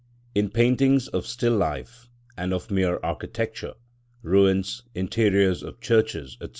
[0.33, 3.75] In paintings of still life, and of mere architecture,
[4.23, 6.47] ruins, interiors of churches, &c.